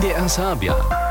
[0.00, 1.09] NDR Sabia.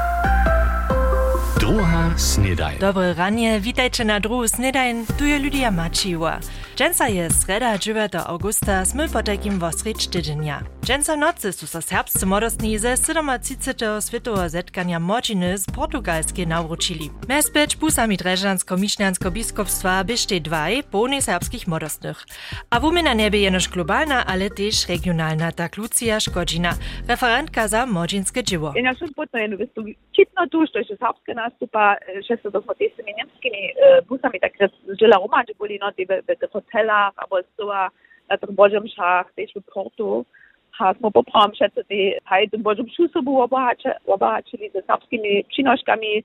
[1.60, 2.78] Druga snedaj.
[2.80, 6.40] Dobre ranie, witajcie na druhu snedajn, tu je Lydia Maciła.
[6.76, 8.16] Dżęsa je sreda 9.
[8.16, 10.64] augusta, smy po takim wosrycz tydzienia.
[10.86, 14.02] Dżęsa nocy su so serbscy modostni ze 37.
[14.08, 17.10] światowego zetkania młodziny z portugalskiej nawrócili.
[17.28, 22.26] Mespeć pusami dreżansko-miśniansko-biskupstwa byście dwaj pełni serbskich modostnych.
[22.70, 26.74] A wumina niebie jenoż globalna, ale też regionalna, tak Lucia Szkodzina,
[27.08, 28.74] referentka za młodzinskie dzieło.
[28.76, 28.94] Ja
[29.34, 33.62] jedno wystu kitno tu, što je serbska nastupa, šesto do s temi njemskimi
[34.10, 34.72] busami takrat
[35.02, 37.90] žela romači boli noti v, v stoa
[38.30, 40.26] na tych Bożym szach, też w Portu.
[40.72, 43.42] Ha, smo poprawam się tutaj, haj, tym Bożym szusobu
[44.06, 46.24] obaczyli ze serbskimi przynoszkami,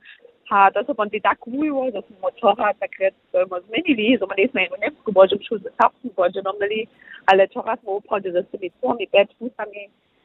[0.49, 2.91] ha, to są oni tak mówiło, że są motora, tak
[3.31, 6.89] smo zmienili, że my nie sme w Niemsku Bożym szu ze serbskim Bożym nomnili,
[7.27, 8.97] ale czora smo upradzie ze tymi dwoma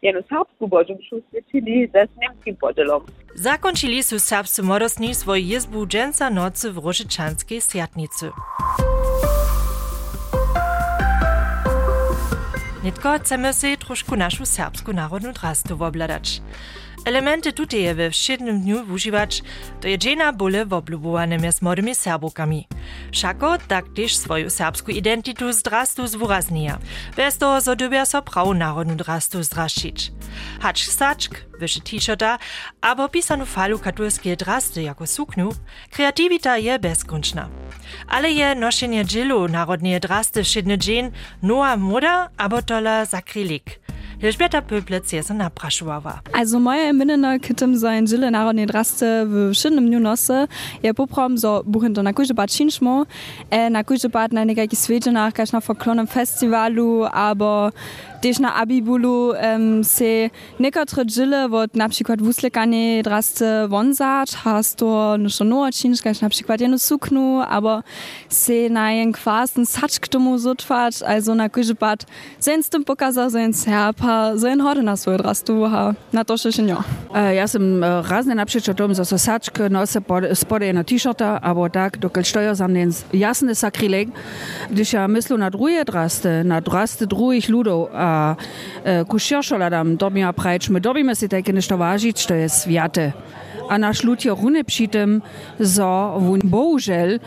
[0.02, 3.02] jednom sapsku božom šu svečili, da s nemskim podelom.
[3.36, 8.26] Zakončili su sapsu morosni svoj jezbu dženca noci v Rožičanskej sjatnici.
[12.84, 16.42] Netko chcemy sobie troszkę naszą serbską narodną drastu obladać.
[17.06, 19.44] Elementy tutaj we wszednym dniu używać,
[19.82, 22.68] to je dżena bóle woblubowane z młodymi serbokami.
[23.12, 26.80] Wszako tak też swoją serbską identitu z drastu zwuraznia.
[27.16, 30.12] Bez toho zodobia so prawo narodną drastu zdraszczyć.
[30.62, 32.40] Hacz saczk, wyszy t-shirta,
[32.82, 35.50] albo pisaną falu katolskie drasty jako suknu,
[35.92, 37.50] kreatywita je bezkończna.
[38.08, 43.80] Ale je noszenie dżilu narodnie drasty wszedny dżen nowa moda, albo tola zakrylik.
[44.22, 46.20] Elżbieta Pöplec je se napraszowała.
[46.34, 50.48] Also moje imienina k tym sein Gille narodnej draste w szynnym dniu nosy
[50.84, 53.06] je poprom so buchen to na kujże bat činšmo,
[53.50, 57.72] e na kujże bat na nekajki svedženach, kaž na folklornym festiwalu, albo
[58.22, 65.18] też na Abibulu um, se niekotore Gille wot na przykład wuslekanie draste wonsać, has to
[65.18, 67.84] nešto nowa činš, kaž na przykład jednu suknu, albo
[68.30, 72.06] se na jen kwasen sač k tomu zutwać, also na kujże bat
[72.40, 76.64] sen z tym pokazał, sen serpa, sen hody na svoj drastu, ha, na to še
[76.64, 76.78] nie.
[77.14, 80.02] E, Ja sam e, razne naprzecz o tom, że so saczkę nosę
[80.34, 84.10] spode na t-shirta, albo tak, dokąd stoję sam ten jasny sakryleg,
[84.72, 88.09] gdyż ja myślę na drugie drasty, na drasty drugich ludów, a
[88.84, 93.12] e, ku širšoladam dobimy prajč, my dobimy si takie nešto ważyć, to jest świate.
[93.70, 95.22] A nasz lud je rune tym,
[95.60, 97.20] zo wun bohužel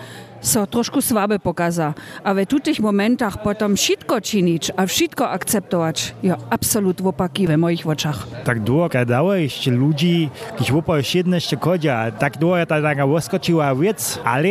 [0.42, 1.94] so trošku słabe pokaza.
[2.25, 7.86] A w tutych momentach potem wszystko czynić, a wszystko akceptować, ja absolut opaki w moich
[7.86, 8.26] oczach.
[8.44, 14.19] tak długo jeszcze ludzi, když opo jedne jeszcze kodzia, tak długo ta taka łoskoczyła wiec,
[14.25, 14.48] ale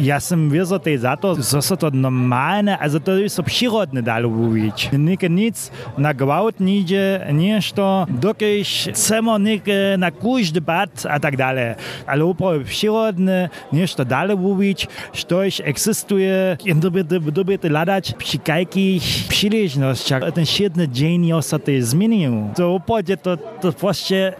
[0.00, 4.90] ja wierzę tej za to, że to normalne, also to jest przyrodne dalo mówić.
[4.92, 9.66] Nikt nic na gwałt nie idzie, nieszto, dokieś chcemy nikt
[9.98, 11.74] na każdy bat, a tak dalej.
[12.06, 14.88] Ale opo przyrodne, nieszto dalej mówić,
[15.32, 22.50] coś eksistuje, dobie dobie ladać przy jakich przyleżnościach, ten świetny dzień to zmienił.
[22.56, 24.32] To opodzie to, to właśnie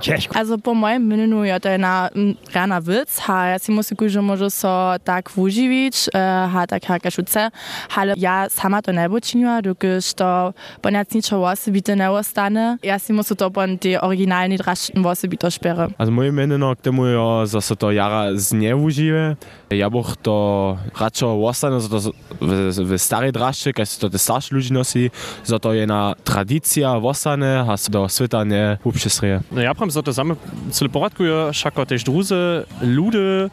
[0.00, 0.36] ciężko.
[0.38, 2.10] Also po mojem mnenju je to jedna
[2.54, 6.98] rana wic, ha ja si musi kuži može so tak vuživić, uh, ha tak ha
[6.98, 7.50] kašuce,
[7.96, 12.78] ale ja sama to ne bo činila, dokiž to po njac ničo osobite ne ostane.
[12.82, 15.88] Ja si musi to pon te originalni drašten osobito špere.
[15.98, 19.36] Also moje meneno k temu je, že se to jara zneužije.
[19.70, 24.70] Ja bych to radšo ostane, že to v, starej drašče, keď to te starší ľudí
[24.72, 25.10] nosí,
[25.44, 29.40] že to je na tradícia ostane, a do sveta ne upšesrije.
[29.50, 30.36] No ja pram so to same
[30.70, 33.48] cele poradkuje, šako tež druze, ludy,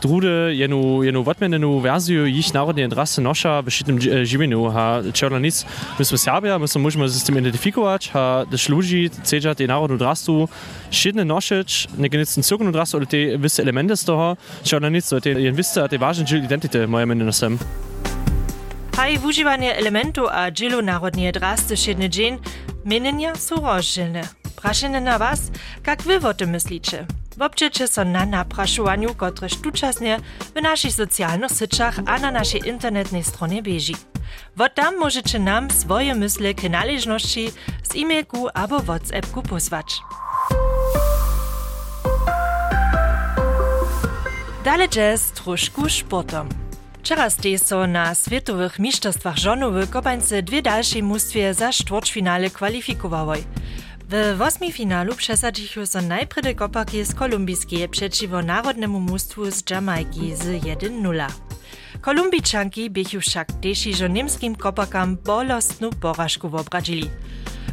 [0.00, 4.68] drude jenu, jenu vodmenenu verziju jich narodne draste noša v šitnym živinu.
[4.72, 5.64] Ha čerla nic,
[5.98, 9.96] my sme Serbia, my sa môžeme s tým identifikovať, ha dež ľudí cedža tej národnú
[9.96, 10.48] drastu
[10.90, 15.20] šitne nošeč, neke nic cirknu drastu, ale tie visse elementy z toho, čerla nic, to
[15.20, 17.60] je jen visse a tie vážne džil identite, moje mene nosem.
[18.94, 22.38] Haj używanie elementu a dżilu narodnie drasty szedny dzień,
[22.84, 24.43] mienienia są rozdzielne.
[24.56, 25.40] Praszenie na was,
[25.86, 27.06] jak wy o tym myślicie?
[27.36, 30.20] Wobczycie so na napraszowaniu, które tuczasnie
[30.54, 33.96] w naszych socjalnych syczach a na naszej internetnej stronie bieži.
[34.56, 37.52] Wo tam możecie nam swoje myśli k należności
[37.82, 40.00] z e-mailku albo WhatsAppku posłać.
[44.64, 46.48] Dalej jazz troszkę sportom.
[46.98, 53.44] Wczoraj stej so na światowych mistrzostwach żonowych kopańcy dwie dalsze mustwie za czwartfinale kwalifikowały.
[54.08, 60.42] W osmi finalu przesadziły so najpierw kopaki z kolumbijskiej przeciwko narodnemu mustwu z Jamajki z
[60.42, 61.26] 1-0.
[62.00, 67.10] Kolumbiczanki bychu wszak też że niemskim kopakam bolostną porażku obradzili.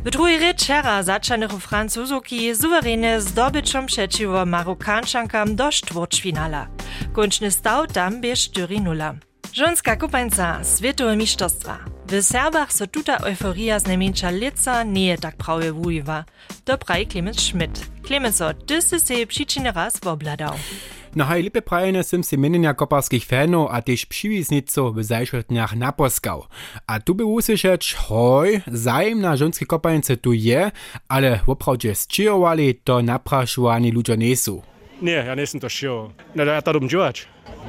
[0.05, 6.67] W drugiej ryczera zaczanych Francuzuki suwerene zdobyczom przeciwko Marokančankam do czwarćfinala.
[7.13, 9.15] Kończny stał tam bie 4-0.
[9.53, 11.90] Żonska kupańca Światowe Mistrzostwa.
[12.11, 16.25] W Serbach so tuta euforia z najmniejsza lica nie je tak prawie wujiwa.
[16.65, 17.85] To praje Clemens Schmidt.
[18.03, 20.53] Clemenso, ty si se przyczynę raz wobladał.
[21.15, 25.75] No haj lipe prajene sim si menenia koparskich fanów, a też przywisnico w zajszych dniach
[25.75, 26.45] naposkał.
[26.87, 30.71] A tu by usłyszeć, hoj, zajem na żonskie kopalnice tu je,
[31.07, 34.61] ale woprawdzie zczyrowali to napraszowani ludzie nie są.
[35.01, 36.09] Nie, ja nisem to šel.
[36.35, 37.15] Ne, da je ta dom dělat.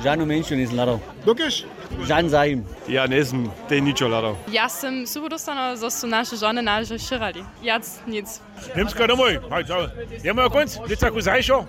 [0.00, 1.00] Žanu Menšin iz Ladov.
[1.24, 1.64] Dokeš?
[2.06, 2.64] Žan Zajim.
[2.88, 4.36] Ja, ne znam, te nič o Ladov.
[4.48, 7.44] Jaz sem subodostana, zato so naše žene naše širali.
[7.62, 8.40] Jaz nic.
[8.76, 9.88] Nemska domov, hajde, zdravo.
[10.24, 11.64] Jemo jo konc, lica kuzajšo?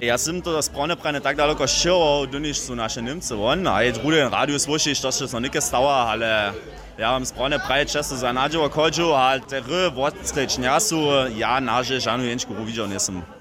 [0.00, 4.20] Jaz sem to razpravljal tako daleko širil, doniš so naše Nemce ven, a je drugi
[4.32, 6.52] radio slušiš, to še so nekaj stava, ale
[6.98, 10.98] ja vam spravne praje često za nađevo kođu, a te r, vodstreč njasu,
[11.36, 13.37] ja naže Žanu Jenčku uviđal nisem.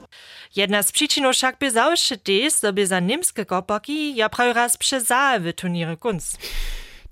[0.58, 5.40] Jedna z przyczyn však by zawsze des, sobie za niemskie kopaki ja prawie raz przezały
[5.40, 6.38] w turniery kunst.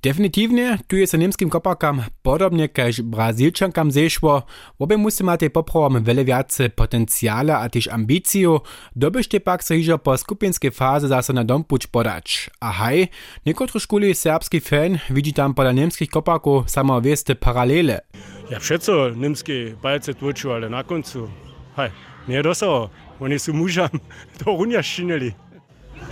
[0.04, 4.46] Definitywnie, tu je sa niemskim kopakam podobnie kaž Brazilčankam zešło,
[4.80, 8.62] obie musí mať poprawom wiele viace potenciála a tiež ambíciu,
[8.94, 12.54] dobyšte pak sa hižo po skupinskej fáze zase na dom puč podać.
[12.62, 13.10] A haj,
[13.46, 18.06] niekotru škuli serbski fan widzi tam pola niemskich kopaków samo wieste paralele.
[18.50, 21.30] Ja přeco nimskie bajce tvoču, ale na koncu.
[21.78, 21.90] Hej,
[22.28, 22.90] nie dosało.
[23.20, 23.90] Oni su mužam
[24.38, 25.34] to runja šinili.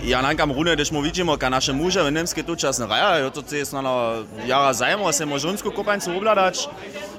[0.04, 3.42] Ja, nankam rune, deš mu vidimo, ka naše muže v Nemske tu čas narajajo, to
[3.46, 6.66] se jesno jara zajmo, se mo žunsko kopanjce obladač.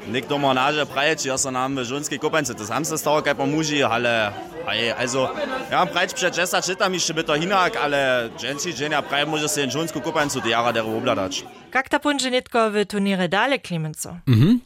[0.07, 3.45] Nekdo mo naže praječ, jaz so nam žunski kopanjce, to sam se stalo, kaj pa
[3.45, 4.33] muži, ale
[4.71, 5.29] hej, also,
[5.71, 9.49] ja mam prajeć przed 10 czytam jeszcze by to hinak, ale dženci, dženja praj może
[9.49, 11.45] se žonsku kopańcu do jara deru obladać.
[11.75, 14.15] Jak ta punže netko w turniery dale, Clemenco?
[14.27, 14.59] Mhm.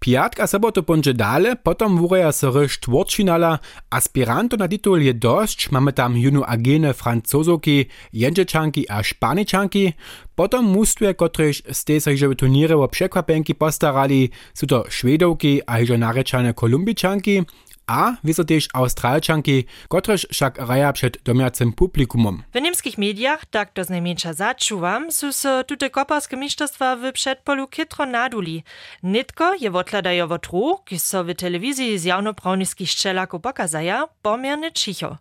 [0.00, 3.58] Piatka sobotu ponže dale, potom wureja se ryš čtvrtfinala,
[3.90, 9.92] aspiranto na titul je dosť, mamy tam junu agene francozoki, jędrzeczanki a szpaniczanki,
[10.34, 15.80] potom mustuje, kotryż ste sa hižo w turniery o przekwapenki postarali, sú to švedovki a
[15.80, 17.44] hižo narečane kolumbičanki,
[17.88, 22.34] a visotež Avstralčanki, kotrež však raja pred domjacim publikumom.
[22.34, 22.44] Um?
[22.52, 28.04] V nemških medijach, tak to znajmenša začuvam, so se tute koparske mištrstva v predpolu kitro
[28.04, 28.64] naduli.
[29.02, 35.18] Nitko je odladajo v tru, ki so v televiziji z javnopravniških ščelakov pokazaja, pomerne čiho.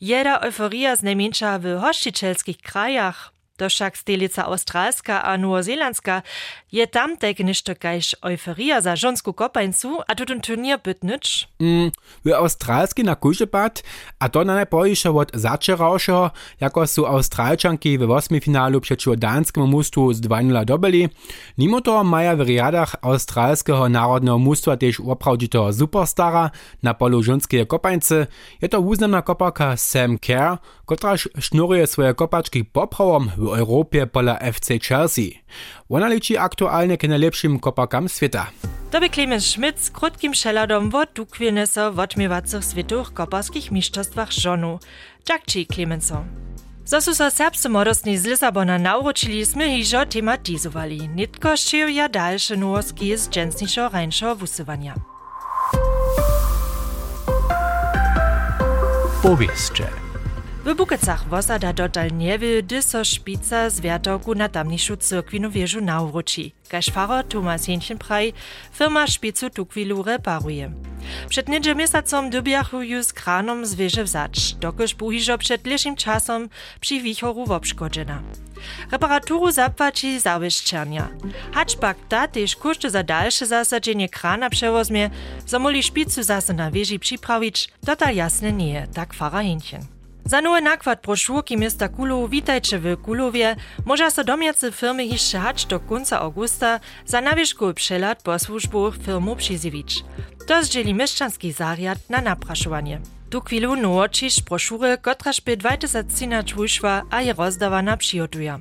[0.00, 6.26] Jeda euforija znajmenša v hoštičelskih krajah, Do však stolica australska a novozelandska
[6.74, 11.46] je tam teknišče kajš euforija za žonsku kopajncu, a tudi turnir bytnič?
[11.62, 11.94] Mm,
[12.26, 13.86] v australski na kužebat,
[14.18, 16.30] a to na najboljše od začeraušeho,
[16.60, 21.08] jako so australčanki v osmi finalu pred jordanskemu mustu z 2-0 dobili,
[21.56, 26.50] nimo to maja v riadah australskega narodnega mustva tež opravdito superstara
[26.82, 28.26] na polu žonske kopajnce,
[28.58, 34.78] je to uznana koparka Sam Kerr, kotraž šnoruje svoje kopački popravom w Europie pola FC
[34.78, 35.40] Chelsea.
[35.88, 38.46] Ona liczy aktualnie k najlepszym kopakam świata.
[38.90, 44.32] To by Clemens Schmidt z krótkim szeladom wo dukwilne so w odmiewacych światowych koparskich mistrzostwach
[44.32, 44.78] żonu.
[45.26, 46.24] Dzięki Clemenso.
[46.84, 51.08] Zosu so serbscy modostni z Lisabona nauczyli sme hižo tematizowali.
[51.08, 54.94] Nitko šeju ja dalsze nowoski z dżensniszo rańszo wusywania.
[59.22, 60.03] Powieszcze.
[60.64, 65.80] W Bukecach wosada dotal nie wie, gdy so szpica z wiatoku na tamniejszą cyrkwinu wieżu
[65.80, 66.52] nauruči.
[66.68, 67.98] Kaž faro Tomas Jenchen
[68.72, 70.72] firma szpicu tukwilu reparuje.
[71.28, 76.48] Przed niedzie miesacom dobiachu ju z kranom z wieży wzacz, dokoż buhiżo przed liszym czasom
[76.80, 78.22] przy wichoru wobszkodzena.
[78.92, 81.08] Reparaturu zapłaci zawieszczernia.
[81.52, 85.10] Haczpak ta też koszty za dalsze zasadzenie krana przewozmie,
[85.46, 89.94] zamoli szpicu zase na wieży przyprawić, dotal jasne nie, tak fara Jenchen.
[90.26, 93.56] Za nakład broszurki miasta Kulu witajcie w Kulowie.
[93.84, 99.36] Może so domiacy firmy jeszcze hać do końca augusta za nawierzchu przelat po służbach firmu
[99.36, 100.04] przyzywicz.
[100.46, 103.00] To zdzieli mieszczanski zariad na napraszowanie.
[103.30, 108.60] Tu chwilu nowoczysz broszury, kotraż by 2013 wyszła, a je rozdawana przygotuje.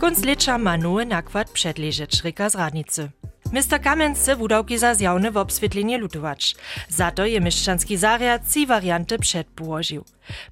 [0.00, 3.10] Konc lecza ma nowy nakład przedleżeć, ryka z radnicy.
[3.54, 3.80] Mr.
[3.80, 6.56] Kamensce wudałki za zjawne w obswietlenie lutować.
[6.88, 10.04] Za to je mieszczanski zariad ci warianty przedpołożył.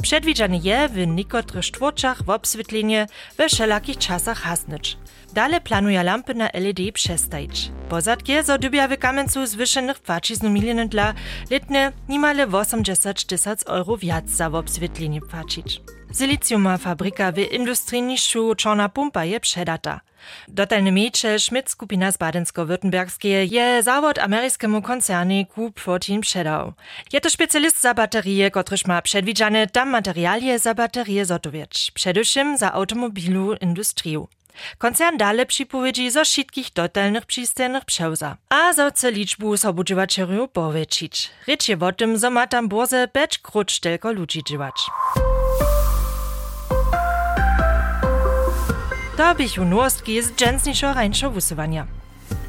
[0.03, 3.07] Przedwidziane je w niekotrych štwórčach w obswietlenie
[3.37, 4.97] we wszelakich czasach hasnycz.
[5.33, 7.71] Dale planuje lampy na LED przestajić.
[7.89, 11.15] Pozadkie zadubia w kamencu zwyższonych płaciznu milionen dla
[11.51, 15.81] letne niemale 80 tysięcy euro wiac za obswietlenie płacić.
[16.19, 20.01] Siliciuma fabryka w industryjniszu Czarna Pumpa je przedata.
[20.49, 26.73] Dotalny miecze Schmidt skupina z Badensko-Württembergskie je zawod ameryskiemu koncernie Group 14 przedał.
[27.13, 32.73] Je to specjalist za baterie, kotryż ma przedwidziane tam materialie za baterie zotowieć, przedewším za
[32.73, 34.29] automobilu industriu.
[34.79, 38.37] Koncern dale przypowiedzi zo wszystkich dotalnych przystennych przeuza.
[38.49, 41.31] A za chce liczbu sobudziwaczeriów powiększyć.
[41.47, 44.75] Rycz je o tym, zo ma tam borze becz krótsz tylko ludzi dziwać.
[49.61, 51.87] U nowostki z dżensniejszego rańszego wysuwania.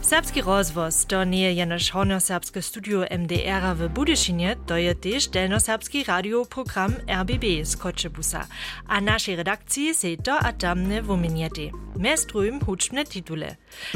[0.01, 6.94] Serbski rozwoz to nie jenoż horno-serbskie studio MDR w Budyszynie, to je też delno-serbski radioprogram
[7.08, 8.48] RBB z Koczebusa,
[8.88, 11.72] a naszej redakcji se to a tamne wuminiety.
[11.96, 13.56] Mestrujem huczne titule.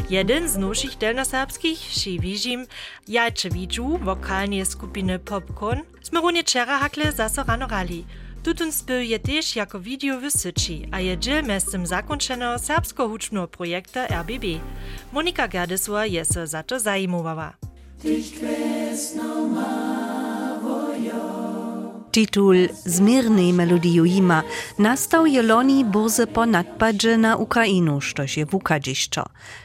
[0.10, 2.68] Jeden z nowszych delno-serbskich, Shiwijim,
[3.08, 8.06] Jajczewiczu, wokalnie skupiny Popcorn, smerunie czera hakle zaso rano rali.
[8.48, 10.24] Tutun spył je też jako video w
[10.92, 14.46] a je mestem zakończonego serbsko-hucznego projekta RBB.
[15.14, 17.54] Monika Gerdesua je se za to zajmowała.
[22.12, 24.44] Titul Zmirnej melodiju ima
[24.80, 29.24] nastał je loni burze po nadpadze na Ukrainu, štož je wukadziszczo.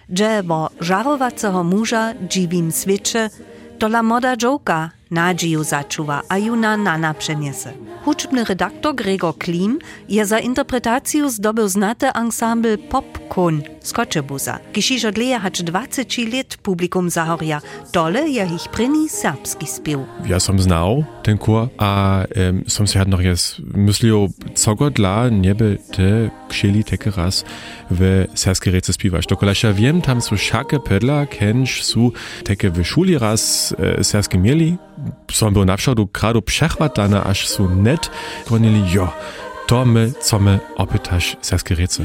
[0.08, 3.30] Dże bo żarowacego muża dziwim świecie,
[3.78, 7.72] tola moda dżoka nadzieju zaczuwa, a ju na nana przeniese.
[8.04, 9.78] Huczbny redaktor Gregor Klim
[10.08, 16.56] je za interpretację zdobył znate ensemble Popcorn z Koczebuza, kisziż od leja hacz 20 lat
[16.56, 17.60] publikum zahoria.
[17.92, 20.00] Dole je ich pryni serbski spiew.
[20.26, 24.90] Ja som znał ten kur, a um, som se had noch jes myslio, co go
[24.90, 27.44] dla nieby te ksieli teke raz
[27.90, 29.26] w serskie rece spiwać.
[29.26, 32.12] Dokolaša wiem, tam su šake pedla, kenš su
[32.44, 34.78] teke w szuli raz e, serskie mieli,
[35.32, 38.10] som był na przodu kradu przechwatane, aż su net
[38.48, 39.12] konili, jo,
[39.66, 42.04] to my, co my opytaš serskie rece.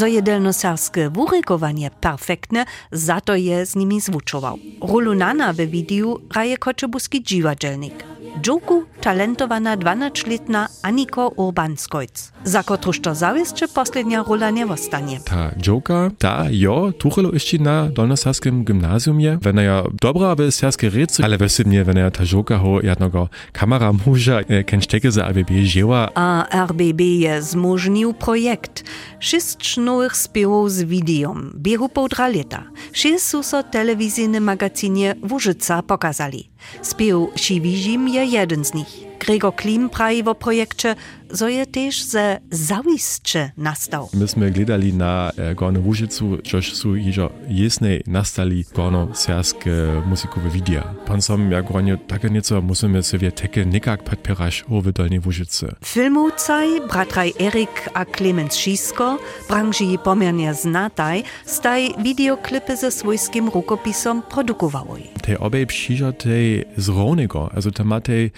[0.00, 4.58] zo je delnosarskie wurykowanie perfektne, za to je z nimi zwuczował.
[4.80, 8.04] Rolu Nana we widiu raje koczebuski dziwadelnik.
[8.42, 15.20] Dżuku talentowana 12-letna Aniko Urbanskojc, za kotruż to zawieszcze poslednia rola nie wostanie.
[15.24, 21.24] Ta Joker, ta jo, tuchelo jeszcze na dolnosarskim gimnazjumie, wena ja dobra w serskie rece,
[21.24, 26.08] ale wesybnie, wena ja ta Joker ho jednego kamera muža, kenšteke za ABB dzieła.
[26.14, 28.84] A RBB je zmożnił projekt.
[29.18, 32.62] Sześć nowych spiewów z widiom, biehu półtora lata.
[32.92, 36.49] Sześć so telewizyjne magazynie Łużyca pokazali.
[36.82, 38.92] Spev Šivižim je eden z njih.
[39.20, 40.94] Gregor Klim pravi v projektu,
[41.32, 44.08] zo je też ze zawiscze nastał.
[44.14, 50.94] Myśmy gledali na e, Gorne Łużycu, což su jižo jesnej nastali gorno-serskie musikowe widia.
[51.06, 55.74] Pan som jak gornie takie nieco musimy sobie teke nikak podpierać o w Dolnej Łużyce.
[55.84, 59.18] Filmowcaj, bratraj Erik a Clemens Schisko,
[59.48, 65.00] branži pomiernie znataj, staj videoklipy ze swojskim rukopisom produkowały.
[65.22, 68.30] Te obej przyjrzatej z Ronego, also te matej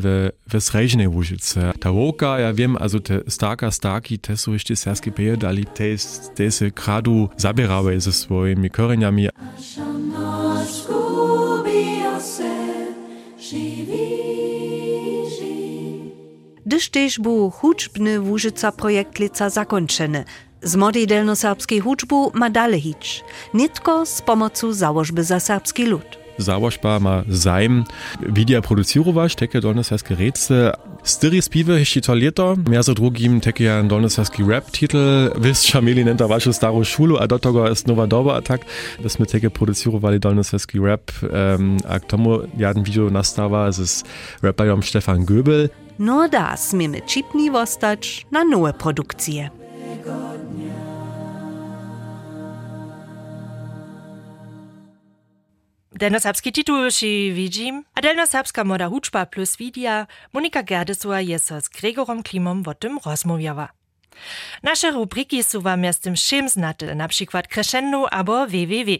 [0.00, 1.72] w, w Srejżnej Łużyce.
[1.80, 1.90] Ta
[2.24, 5.84] ja wiem, also te starka starki, te su jeszcze serskie peje dali, te,
[6.34, 9.28] te se kradu zabierały ze swoimi koreniami.
[16.66, 20.24] Gdyż też był huczbny Łużyca projekt lica zakończony.
[20.62, 23.24] Z mody delnoserbskiej huczbu ma dalej hić.
[23.54, 26.23] Nitko z pomocą założby za serbski lud.
[26.38, 27.84] Sauerspar mal sein,
[28.20, 30.78] wie der Produzierer war, stecke donnerstags Gerätste.
[31.04, 36.20] Styris Spive hischitol leta, mehr so drugim teke ja ein donnerstagski Rap-Titel, wisst Chameli nennt
[36.20, 38.62] er wasche Staro Schulo, adotogo ist Nova Dorba Attack,
[39.02, 44.06] das mit teke Produzierer war die donnerstagski Rap, ähm, aktomo jaden Video war, es ist
[44.42, 45.70] Rap bei Stefan Göbel.
[45.98, 49.50] Nur das mir mit Chipni Vostach na neue Produktion.
[55.94, 61.68] Delnoserbski titul si widzim, a delnoserbska moda huczba plus widia Monika Gerdesua je so z
[61.68, 63.68] Gregorom Klimom o tym rozmawiała.
[64.62, 68.98] Nasze rubriki są wam z tym všem znate, na przykład Crescendo albo www.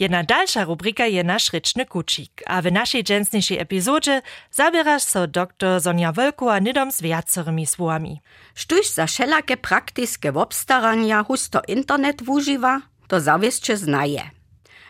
[0.00, 5.80] Jedna dalsza rubryka je nasz ryczny kucik, a w naszej dżęsniejszej epizodzie zabierasz so dr
[5.80, 8.20] Sonja Wolkowa nidom z wiacorymi słowami.
[8.54, 14.41] Štuž za všelaké praktické obstarania husto internet wużywa, to zawieszcze znaje.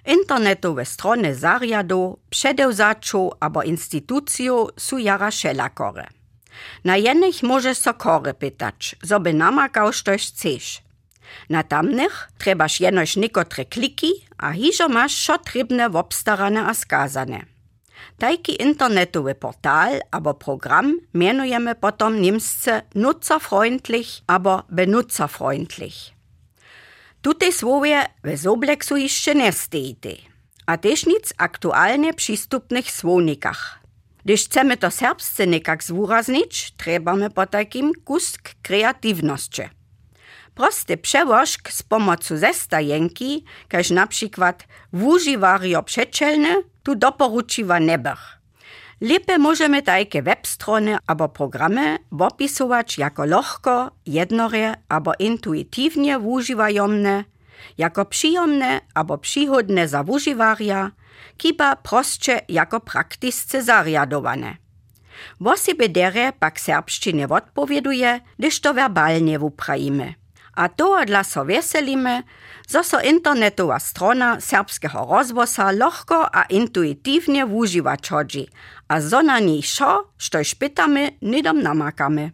[0.07, 6.07] Internetowe strony zariadu, przedewzaczu albo instytucją są jara szelakore.
[6.85, 10.83] Na jednych możesz so kory pytać, zo by namakał coś chcesz.
[11.49, 17.47] Na tamnych trebaš jenož niekotre kliki, a hižo masz šo trybne wobstarane a skazane.
[18.19, 26.12] Tajki internetowy portal abo program mianujemy potom niemsce nutzerfreundlich abo benutzerfreundlich.
[27.23, 29.35] Tutaj słowie w zobleksu jeszcze
[30.67, 33.79] a też nic aktualnie przystupnych słownikach.
[34.25, 39.63] Gdyż chcemy to serbsce nekak zwuraznić, trebamy po takim kustk kreatywności.
[40.55, 48.17] Prosty przełożk z pomocą zestajenki, każ na przykład wużywario przeczelne, tu doporučiva neber.
[49.03, 57.25] Lepe możemy takie webstrony albo programy opisować jako lohko, jednore albo intuitywnie wużywajomne,
[57.79, 60.91] jako przyjemne albo przychodne za wużywaria,
[61.37, 64.57] kiba prostsze jako praktisce zariadowane.
[65.41, 70.15] Wosebe dere pak serbszczynie odpowieduje, gdyż to werbalnie wuprajimy.
[70.57, 72.23] A to dla so veselíme,
[72.69, 78.45] zo so internetová strona serbského rozvosa lohko a intuitívne vúžívať hodí.
[78.89, 82.33] A zo na ní šo, što špitamy, nidom namakamy.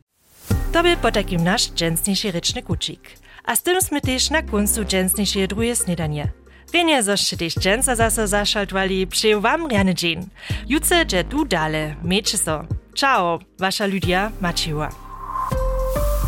[0.73, 1.41] To by po takim
[1.75, 3.01] dżęsniejszy ryczny kucik.
[3.45, 6.33] A z tym sme też na końcu dżęsniejsze drugie śniadanie.
[6.73, 10.29] Wienie, zoście też dżęsa zase zaszaltwali, przyjął wam riany dzień.
[10.69, 12.65] Jutce, że tu dale, miejcie so.
[12.95, 14.89] Ciao, wasza Lydia Maciła.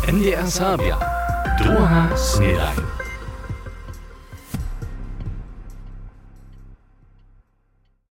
[0.07, 1.20] NDR Sabia.
[1.63, 3.00] Druga śniadanie.